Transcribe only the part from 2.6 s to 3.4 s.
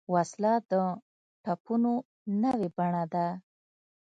بڼه ده